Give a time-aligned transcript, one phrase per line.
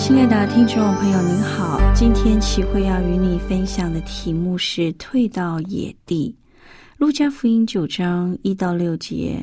[0.00, 6.34] 亲爱的听众朋友，您好，今天启慧要与你分享的题目是“退到野地”。
[6.96, 9.38] 路加福音九章一到六节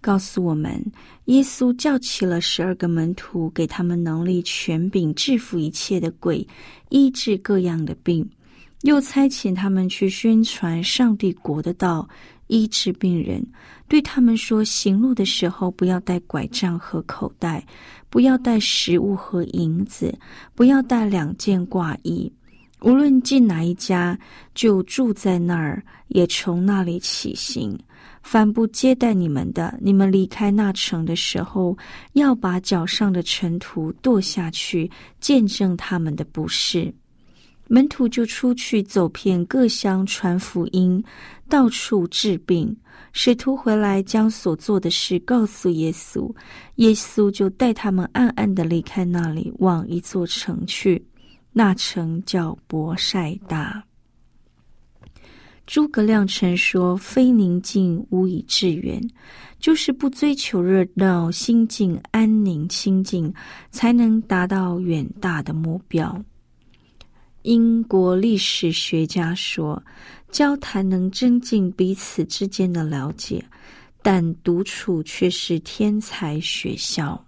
[0.00, 0.82] 告诉我们，
[1.26, 6.44] 耶稣叫起了十二个门徒，给他们能力、权柄，制服一切的鬼，
[6.88, 8.26] 医治各样的病，
[8.80, 12.08] 又差遣他们去宣传上帝国的道，
[12.46, 13.46] 医治病人。
[13.86, 17.66] 对他们说：行路的时候，不要带拐杖和口袋，
[18.10, 20.12] 不要带食物和银子，
[20.54, 22.30] 不要带两件挂衣。
[22.82, 24.18] 无论进哪一家，
[24.54, 27.78] 就住在那儿，也从那里起行。
[28.22, 31.76] 凡不接待你们的，你们离开那城的时候，
[32.14, 36.92] 要把脚上的尘土跺下去，见证他们的不是。
[37.72, 41.00] 门徒就出去走遍各乡，传福音，
[41.48, 42.76] 到处治病。
[43.12, 46.34] 使徒回来，将所做的事告诉耶稣，
[46.76, 51.00] 耶稣就带他们暗暗的离开那里，往一座城去。
[51.52, 53.80] 那城叫博塞大。
[55.64, 59.00] 诸葛亮曾说：“非宁静，无以致远。”
[59.60, 63.32] 就是不追求热闹，心境安宁清静，
[63.70, 66.20] 才能达到远大的目标。
[67.42, 69.82] 英国历史学家说
[70.30, 73.44] ：“交谈能增进彼此之间的了解，
[74.02, 77.24] 但独处却是天才学校。”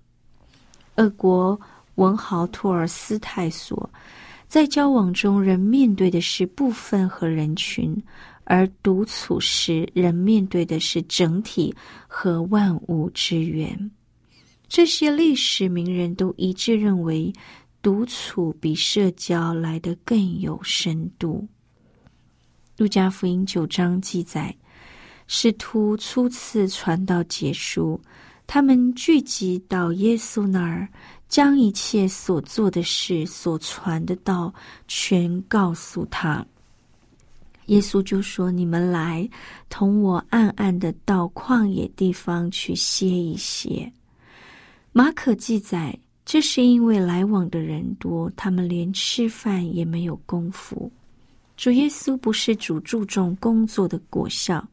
[0.97, 1.61] 俄国。
[1.97, 3.91] 文豪托尔斯泰说
[4.49, 7.95] ：“在交往中，人面对的是部分和人群；
[8.45, 11.73] 而独处时，人面对的是整体
[12.09, 13.91] 和万物之源。”
[14.67, 17.31] 这些历史名人都一致认为，
[17.83, 21.47] 独处比社交来得更有深度。
[22.79, 24.57] 路加福音九章记载，
[25.27, 28.01] 使徒初次传道结束，
[28.47, 30.89] 他们聚集到耶稣那儿。
[31.29, 34.53] 将一切所做的事、所传的道，
[34.87, 36.45] 全告诉他。
[37.69, 39.27] 耶稣就说：“你们来，
[39.71, 43.91] 同我暗暗的到旷野地方去歇一歇。”
[44.93, 50.91] 马可记载，这是因为来往的人多，他们连吃饭也没有功夫。
[51.57, 54.67] 主耶稣不是主注重工作的果效，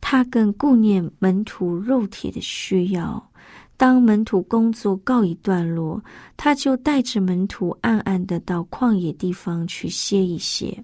[0.00, 3.30] 他更顾念门徒肉体的需要。
[3.76, 6.02] 当门徒工作告一段落，
[6.36, 10.82] 他就带着门徒暗暗的到旷野地方去歇一歇。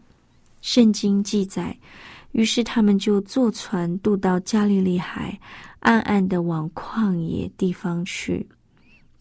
[0.61, 1.77] 圣经记载，
[2.33, 5.39] 于是他们就坐船渡到加利利海，
[5.81, 8.47] 暗暗的往旷野地方去。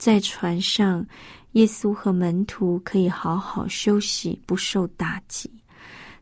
[0.02, 1.06] 在船上，
[1.52, 5.48] 耶稣和门徒可以好好休息，不受打击。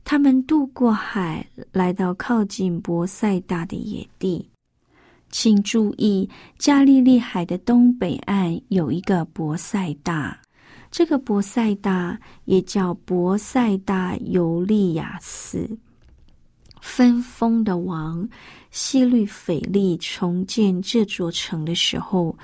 [0.04, 4.46] 他们渡过海，来到靠近博塞大的野地。
[5.30, 10.38] 请注意，加利利海的东北岸有一个博塞大，
[10.92, 15.80] 这个博塞大也叫博塞大尤利亚斯。
[16.82, 18.28] 分封的王
[18.72, 22.38] 西律斐利重建这座城的时候，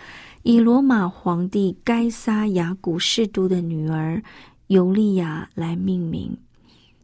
[0.47, 4.21] 以罗马皇帝该撒亚古士都的女儿
[4.67, 6.37] 尤利亚来命名，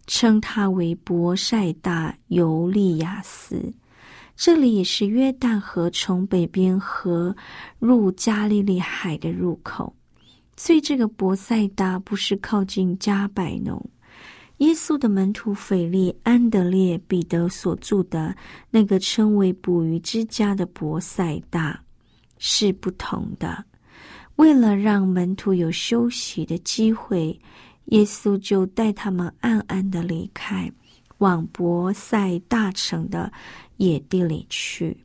[0.06, 3.74] 称它为博塞大尤利亚斯。
[4.36, 7.36] 这里也是约旦河从北边河
[7.80, 9.92] 入加利利海的入口，
[10.56, 13.84] 所以这个博塞大不是靠近加百农。
[14.58, 18.36] 耶稣的门徒腓力、安德烈、彼得所住的
[18.70, 21.84] 那个称为捕鱼之家的博塞大
[22.42, 23.64] 是不同的。
[24.38, 27.40] 为了让门徒有休息的机会，
[27.86, 30.72] 耶稣就带他们暗暗的离开，
[31.20, 33.32] 往博塞大城的。
[33.78, 34.96] 野地里去，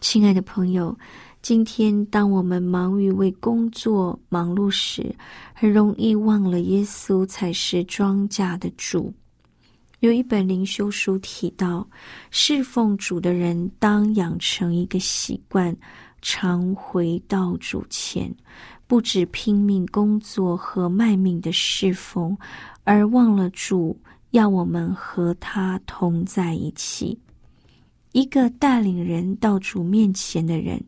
[0.00, 0.98] 亲爱的朋友，
[1.40, 5.14] 今天当我们忙于为工作忙碌时，
[5.54, 9.14] 很容易忘了耶稣才是庄稼的主。
[10.00, 11.88] 有一本灵修书提到，
[12.32, 15.72] 侍奉主的人当养成一个习惯，
[16.22, 18.34] 常回到主前，
[18.86, 22.36] 不止拼命工作和卖命的侍奉，
[22.84, 23.98] 而忘了主
[24.30, 27.18] 要我们和他同在一起。
[28.12, 30.82] 一个带领人到主面前的人，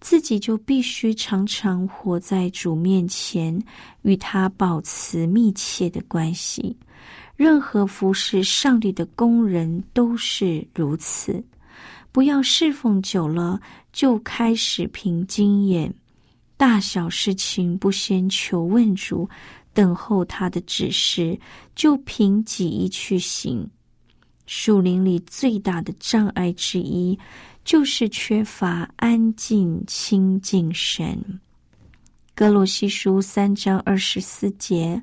[0.00, 3.58] 自己就必须常常活在主面前，
[4.02, 6.76] 与他保持密切的关系。
[7.34, 11.42] 任何服侍上帝的工人都是如此。
[12.12, 13.60] 不要侍奉久了，
[13.92, 15.94] 就开始凭经验，
[16.56, 19.28] 大小事情不先求问主，
[19.72, 21.38] 等候他的指示，
[21.74, 23.68] 就凭己意去行。
[24.46, 27.16] 树林里最大的障碍之一，
[27.64, 31.40] 就是缺乏安静亲近神。
[32.34, 35.00] 格罗西书三章二十四节，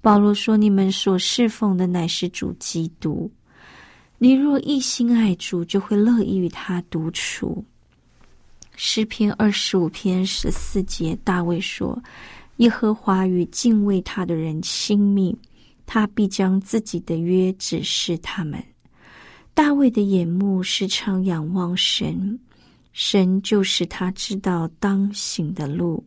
[0.00, 3.30] 保罗说：“你们所侍奉的乃是主基督。
[4.18, 7.64] 你若一心爱主，就会乐意与他独处。”
[8.76, 12.02] 诗篇二十五篇十四节，大卫说
[12.58, 15.36] ：“耶和华与敬畏他的人亲密，
[15.86, 18.62] 他必将自己的约指示他们。”
[19.54, 22.38] 大卫的眼目时常仰望神，
[22.92, 26.04] 神就是他知道当行的路。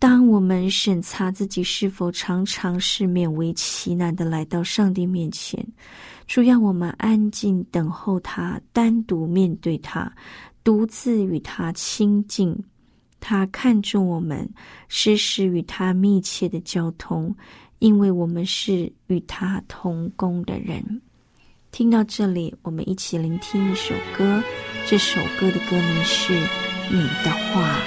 [0.00, 5.64] 当我们审查自己是否常常是勉为其难的来到上帝面前，
[6.28, 10.12] 主要我们安静等候他，单独面对他，
[10.62, 12.54] 独自与他亲近。
[13.18, 14.48] 他看重我们，
[14.88, 17.34] 时时与他密切的交通，
[17.78, 21.00] 因为我们是与他同工的人。
[21.72, 24.42] 听到这里，我们一起聆听一首歌。
[24.86, 26.32] 这首歌的歌名是
[26.92, 27.78] 《你的话》。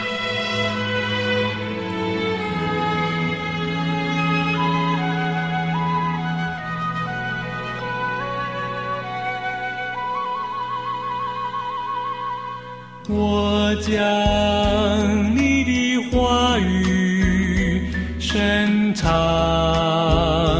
[13.14, 20.51] 我将你的话语深藏。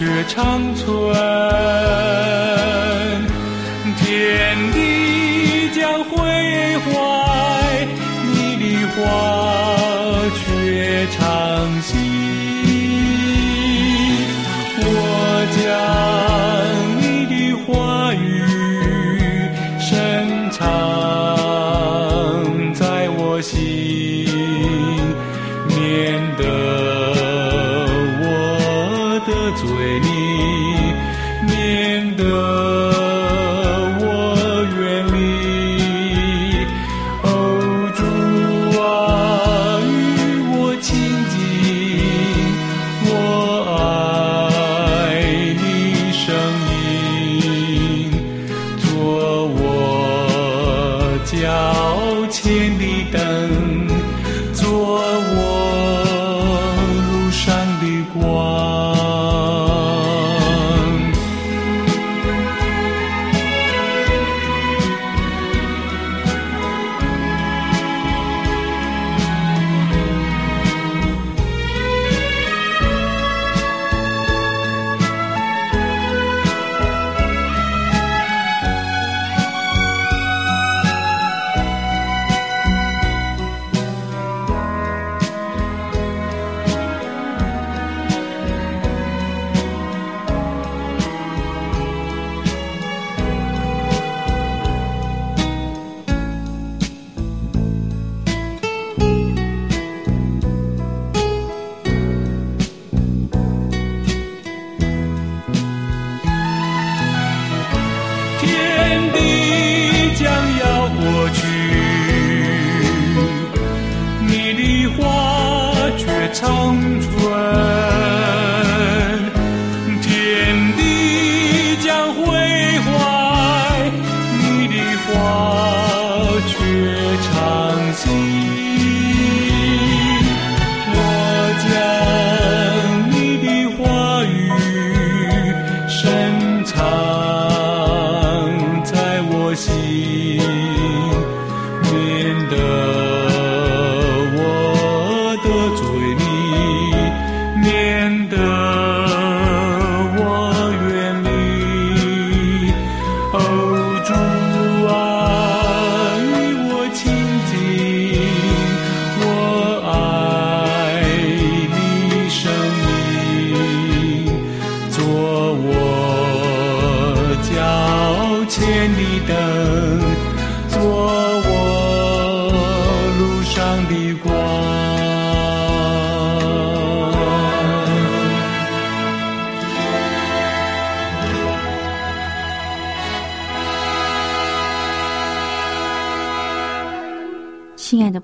[0.00, 1.14] 却长存。
[3.98, 6.16] 天地将毁
[6.86, 7.86] 坏，
[8.32, 8.64] 你的
[8.96, 9.02] 话
[10.34, 11.18] 却长
[11.82, 12.09] 新。
[51.70, 53.89] 抱歉的等。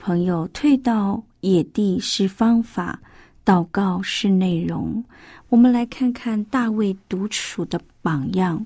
[0.07, 2.97] 朋友，退到野地是方法，
[3.45, 5.05] 祷告是内容。
[5.49, 8.65] 我们来看看大卫独处的榜样。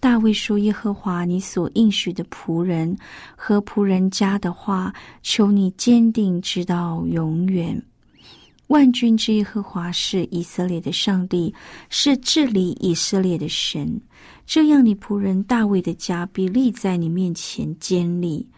[0.00, 2.96] 大卫说：“耶和华，你所应许的仆人
[3.36, 4.90] 和仆人家的话，
[5.22, 7.78] 求你坚定直到永远。
[8.68, 11.54] 万军之耶和华是以色列的上帝，
[11.90, 14.00] 是治理以色列的神。
[14.46, 18.48] 这样，你仆人大卫的家必立在你面前坚立。”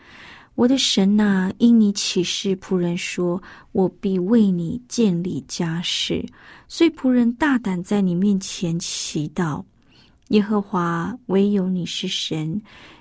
[0.55, 3.43] 我的神呐，因你启示仆人说，
[3.73, 6.25] 我必为你建立家室，
[6.69, 9.65] 所以仆人大胆在你面前祈祷。
[10.29, 12.61] 耶和华，唯有你是神，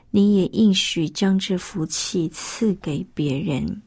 [0.09, 3.81] 你也应许将这福气赐给别人。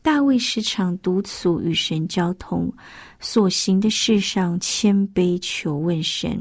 [0.00, 2.72] 大卫时常独处与神交通，
[3.20, 6.40] 所行的事上谦卑求问神，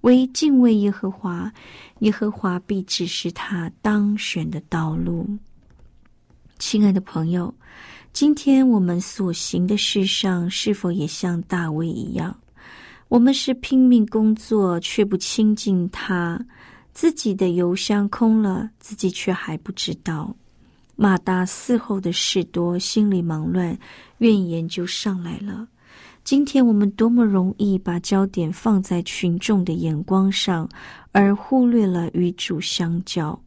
[0.00, 1.52] 唯敬畏耶和华，
[2.00, 5.28] 耶和华必指示他当选的道路。
[6.60, 7.52] 亲爱的朋友，
[8.12, 12.38] 今天我们所行的事上，是否也像大卫一样？
[13.08, 16.38] 我们是拼命工作，却不亲近他；
[16.92, 20.36] 自己的油箱空了，自己却还不知道。
[20.96, 23.76] 马达伺候的事多，心里忙乱，
[24.18, 25.66] 怨言就上来了。
[26.22, 30.68] 今天我们多么容易把焦点放在群众的眼光上，
[31.12, 33.38] 而忽略了与主相交。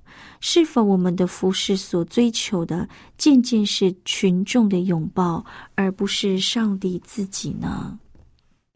[0.42, 2.88] 是否我们的服饰所追求的，
[3.18, 5.44] 渐渐是群众的拥抱，
[5.76, 7.98] 而不是上帝自己呢？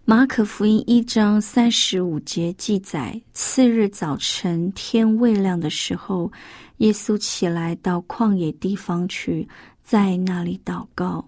[0.05, 6.31] 马可福音一章三十五节记载：次日早晨天未亮的时候，
[6.77, 9.45] 耶稣起来到旷野地方去，
[9.83, 11.27] 在那里祷告。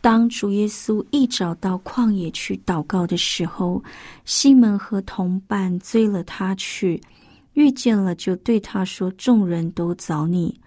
[0.00, 3.82] 当主耶稣一早到旷野去祷告的时候，
[4.24, 7.00] 西门和同伴追了他去。
[7.54, 10.58] 遇见了，就对他说：“众人都找你。”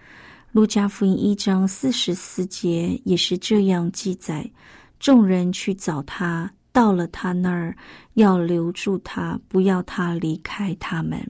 [0.52, 4.48] 路加福音一章四十四节也是这样记载：
[5.00, 7.76] 众人去找他，到了他那儿，
[8.14, 11.28] 要留住他，不要他离开他们。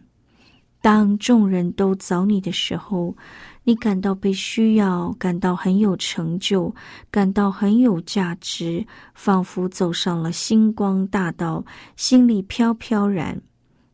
[0.82, 3.16] 当众人都找你的时候，
[3.64, 6.74] 你感到被需要，感到很有成就，
[7.10, 11.64] 感到很有价值，仿佛走上了星光大道，
[11.96, 13.42] 心里飘飘然。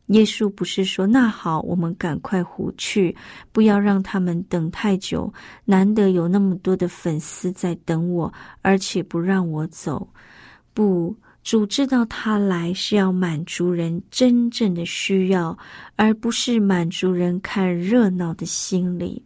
[0.06, 3.14] 耶稣不是说：“那好，我们赶快回去，
[3.52, 5.32] 不要让他们等太久。
[5.64, 10.08] 难得有那么多的粉丝在等我，而且不让我走。”
[10.74, 15.56] 不，主知道他来是要满足人真正的需要，
[15.94, 19.22] 而不是满足人看热闹的心理。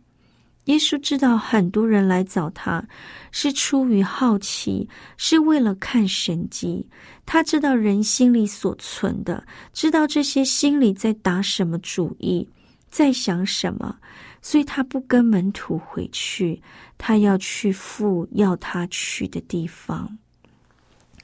[0.65, 2.83] 耶稣知道很多人来找他，
[3.31, 6.87] 是出于好奇，是为了看神迹。
[7.27, 12.49] 他知道人心里所存的，知道这些心里在打什么主意，
[12.89, 13.95] 在想什么，
[14.41, 16.63] 所以他不跟门徒回去，
[16.97, 20.17] 他要去父要他去的地方。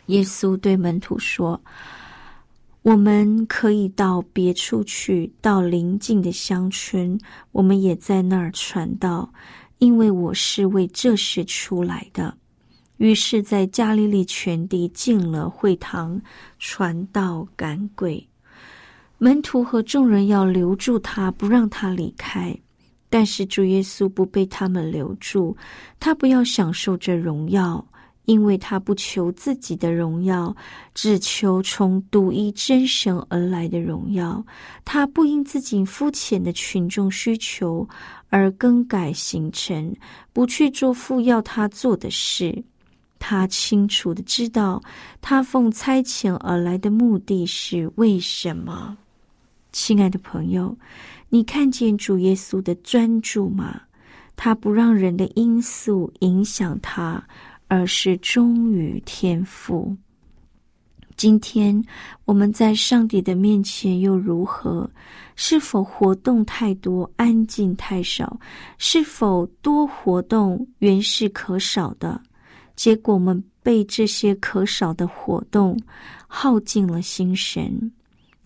[0.06, 1.58] 耶稣对门徒说。
[2.82, 7.18] 我们可以到别处去，到邻近的乡村，
[7.52, 9.30] 我们也在那儿传道，
[9.78, 12.34] 因为我是为这事出来的。
[12.96, 16.20] 于是，在加利利全地进了会堂，
[16.58, 18.26] 传道赶鬼。
[19.18, 22.58] 门徒和众人要留住他，不让他离开。
[23.10, 25.54] 但是主耶稣不被他们留住，
[25.98, 27.86] 他不要享受这荣耀。
[28.26, 30.54] 因为他不求自己的荣耀，
[30.94, 34.44] 只求从独一真神而来的荣耀。
[34.84, 37.88] 他不因自己肤浅的群众需求
[38.28, 39.96] 而更改行程，
[40.32, 42.62] 不去做父要他做的事。
[43.18, 44.82] 他清楚的知道，
[45.20, 48.96] 他奉差遣而来的目的是为什么。
[49.72, 50.76] 亲爱的朋友，
[51.28, 53.82] 你看见主耶稣的专注吗？
[54.36, 57.22] 他不让人的因素影响他，
[57.70, 59.96] 而是忠于天赋。
[61.16, 61.80] 今天
[62.24, 64.90] 我们在上帝的面前又如何？
[65.36, 68.40] 是否活动太多，安静太少？
[68.76, 72.20] 是否多活动，原是可少的？
[72.74, 75.78] 结果我们被这些可少的活动
[76.26, 77.92] 耗尽了心神。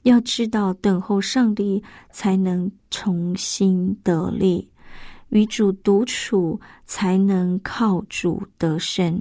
[0.03, 4.69] 要知道，等候上帝才能重新得力，
[5.35, 9.21] 与主独处才能靠主得胜。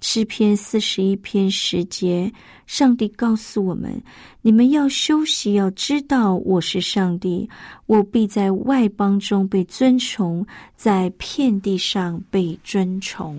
[0.00, 2.32] 诗篇四十一篇十节，
[2.66, 4.02] 上帝告诉我们：
[4.40, 7.48] 你们要休息，要知道我是上帝，
[7.84, 10.44] 我必在外邦中被尊崇，
[10.74, 13.38] 在遍地上被尊崇。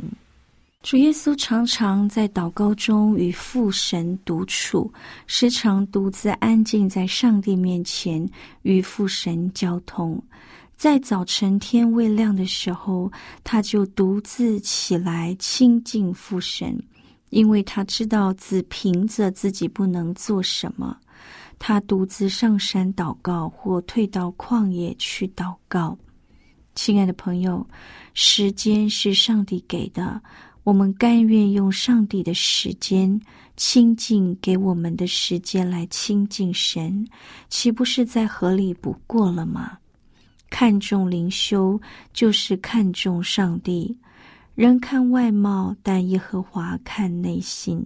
[0.83, 4.93] 主耶稣常常在祷告中与父神独处，
[5.27, 8.25] 时常独自安静在上帝面前
[8.61, 10.21] 与父神交通。
[10.75, 13.11] 在早晨天未亮的时候，
[13.43, 16.77] 他就独自起来亲近父神，
[17.29, 20.97] 因为他知道只凭着自己不能做什么。
[21.57, 25.97] 他独自上山祷告，或退到旷野去祷告。
[26.75, 27.65] 亲爱的朋友，
[28.13, 30.21] 时间是上帝给的，
[30.63, 33.17] 我们甘愿用上帝的时间
[33.55, 37.07] 亲近给我们的时间来亲近神，
[37.47, 39.77] 岂不是再合理不过了吗？
[40.53, 41.81] 看重灵修，
[42.13, 43.97] 就是看重上帝。
[44.53, 47.83] 人看外貌，但耶和华看内心。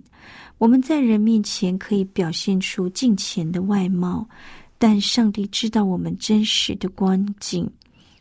[0.58, 4.28] 我们在人面前可以表现出敬虔的外貌，
[4.78, 7.72] 但上帝知道我们真实的光景。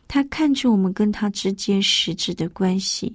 [0.07, 3.13] 他看着我们跟他之间实质的关系，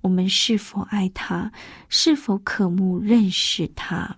[0.00, 1.48] 我们是否爱他，
[1.90, 4.16] 是否渴慕认识他。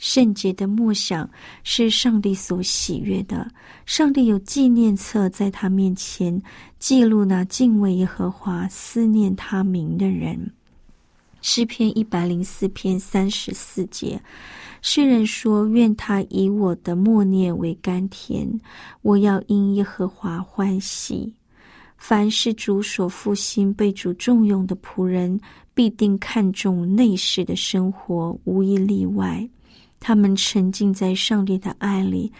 [0.00, 1.28] 圣洁的默想
[1.62, 3.46] 是上帝所喜悦的。
[3.84, 6.42] 上帝有纪念册在他面前
[6.78, 10.50] 记录那敬畏耶和华、思念他名的人。
[11.42, 14.18] 诗篇一百零四篇三十四节，
[14.80, 18.48] 诗人说：“愿他以我的默念为甘甜，
[19.02, 21.32] 我要因耶和华欢喜。”
[21.98, 25.38] 凡是主所复兴、被主重用的仆人，
[25.74, 29.46] 必定看重内室的生活，无一例外。
[30.00, 32.32] 他们沉浸在上帝的爱里，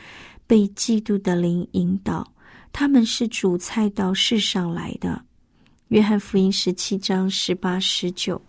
[0.46, 2.27] 被基督的灵引导。
[2.73, 5.23] 他们是主菜到世上来的。
[5.88, 8.40] 约翰福音十七章十八、十九，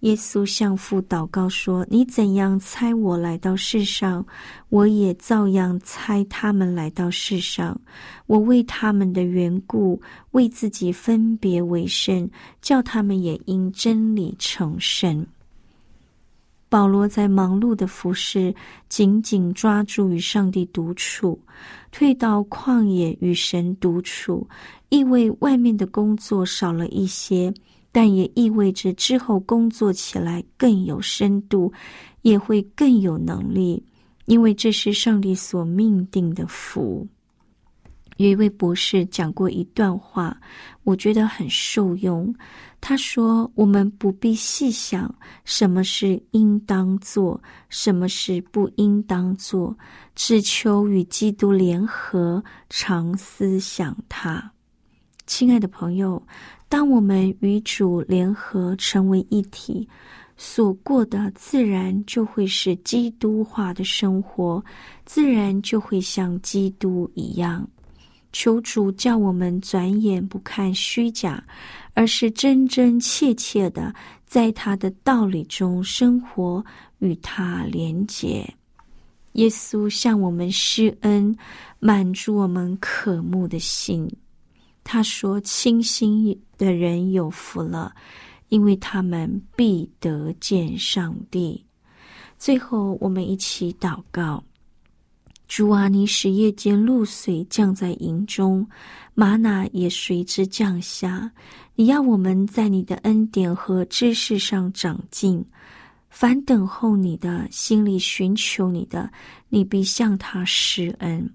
[0.00, 4.26] 耶稣向父祷告说：“你怎样猜我来到世上，
[4.70, 7.80] 我也照样猜他们来到世上。
[8.26, 12.28] 我为他们的缘故，为自己分别为圣，
[12.60, 15.24] 叫他们也因真理成圣。”
[16.70, 18.54] 保罗在忙碌的服侍，
[18.88, 21.38] 紧紧抓住与上帝独处，
[21.90, 24.48] 退到旷野与神独处，
[24.88, 27.52] 意味外面的工作少了一些，
[27.90, 31.72] 但也意味着之后工作起来更有深度，
[32.22, 33.82] 也会更有能力，
[34.26, 37.04] 因为这是上帝所命定的福。
[38.16, 40.38] 有一位博士讲过一段话，
[40.84, 42.32] 我觉得很受用。
[42.80, 45.14] 他说：“我们不必细想
[45.44, 49.76] 什么是应当做，什么是不应当做，
[50.14, 54.50] 只求与基督联合，常思想他。”
[55.26, 56.20] 亲爱的朋友，
[56.68, 59.86] 当我们与主联合成为一体，
[60.36, 64.64] 所过的自然就会是基督化的生活，
[65.04, 67.68] 自然就会像基督一样。
[68.32, 71.42] 求主叫我们转眼不看虚假。
[71.92, 73.92] 而是真真切切的
[74.24, 76.64] 在他的道理中生活，
[77.00, 78.48] 与他连结。
[79.32, 81.36] 耶稣向我们施恩，
[81.80, 84.08] 满足我们渴慕的心。
[84.84, 87.92] 他说：“清心的人有福了，
[88.48, 91.62] 因为他们必得见上帝。”
[92.38, 94.42] 最后，我们一起祷告。
[95.50, 98.64] 主啊，你使夜间露水降在营中，
[99.14, 101.28] 玛娜也随之降下。
[101.74, 105.44] 你要我们在你的恩典和知识上长进。
[106.08, 109.10] 凡等候你的，心里寻求你的，
[109.48, 111.28] 你必向他施恩。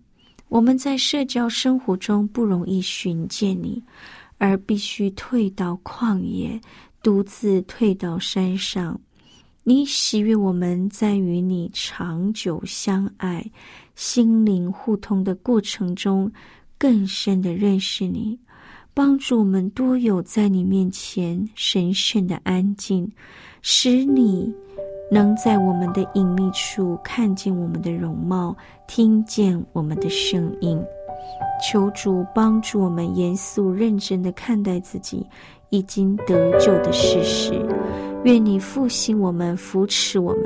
[0.48, 3.84] 我们在社交生活中不容易寻见你，
[4.38, 6.58] 而必须退到旷野，
[7.04, 8.98] 独自退到山上。
[9.68, 13.44] 你喜悦我们在与你长久相爱、
[13.96, 16.32] 心灵互通的过程中，
[16.78, 18.38] 更深的认识你，
[18.94, 23.10] 帮助我们多有在你面前神圣的安静，
[23.62, 24.54] 使你
[25.10, 28.56] 能在我们的隐秘处看见我们的容貌，
[28.88, 30.80] 听见我们的声音。
[31.64, 35.26] 求主帮助我们严肃认真的看待自己
[35.70, 37.54] 已经得救的事实。
[38.26, 40.44] 愿你复兴我们，扶持我们，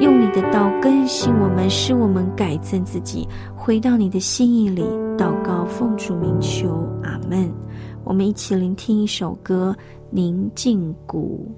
[0.00, 4.82] 用你的道更新我们，使我们改正自己，回到你的心意里。
[5.16, 6.68] 祷告，奉主名求，
[7.02, 7.50] 阿门。
[8.04, 9.74] 我们一起聆听一首歌，
[10.10, 11.50] 《宁静谷》。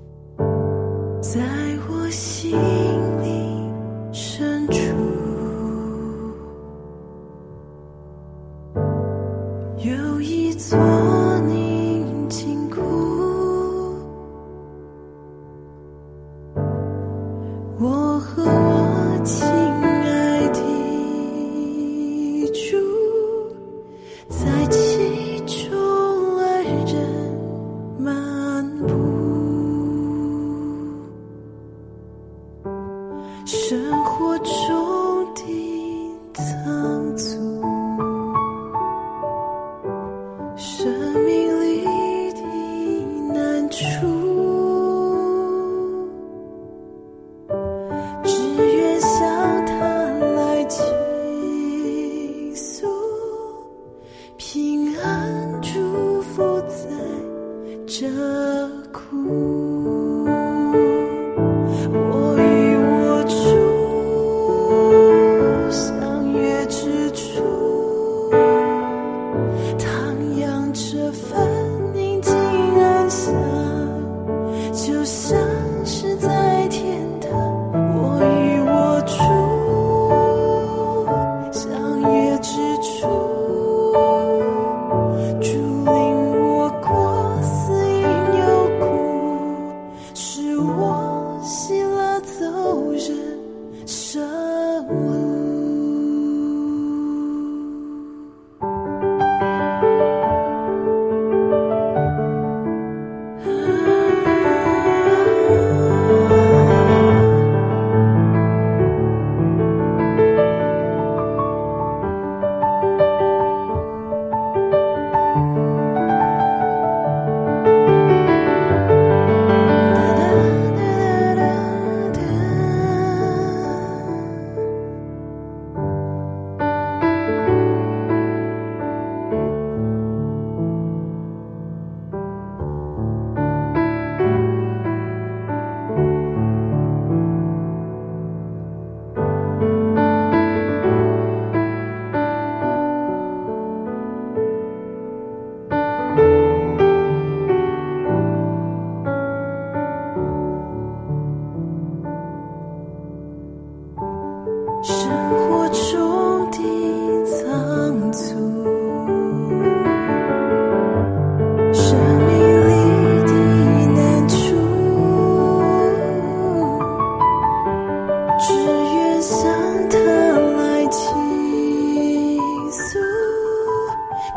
[1.21, 1.41] 在
[1.89, 3.73] 我心里
[4.13, 4.95] 深处，
[9.79, 10.79] 有一座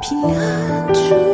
[0.10, 1.27] 平安处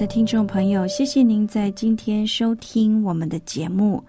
[0.00, 4.02] 的听众朋友，谢谢您在今天收听我们的节目。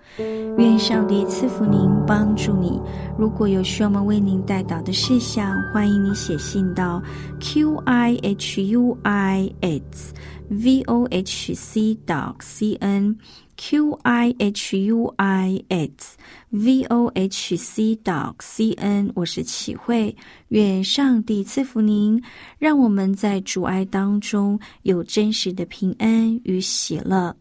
[0.57, 2.79] 愿上帝赐福您，帮助你。
[3.17, 7.03] 如果有需要我们为您带导的事项，欢迎你写信到
[7.41, 10.13] q i h u i s
[10.47, 13.17] v o h c dot c n
[13.57, 16.17] q i h u i s
[16.51, 19.11] v o h c dot c n。
[19.15, 20.15] 我是启慧，
[20.49, 22.21] 愿上帝赐福您，
[22.59, 27.35] 让我们在主爱当中有真实的平安与喜乐。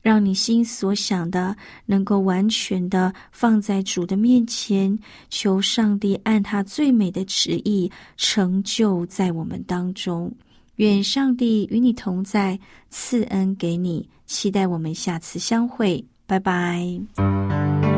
[0.00, 4.98] 让你心所想的能够完全的放在主的面前，
[5.30, 10.30] 求上帝按他最美的旨意成就在我们当中。
[10.76, 12.58] 愿上帝与你同在，
[12.90, 14.06] 赐恩给你。
[14.26, 17.93] 期待我们下次相会，拜拜。